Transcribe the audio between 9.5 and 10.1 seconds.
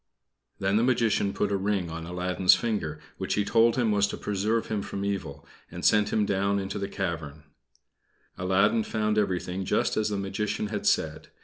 just as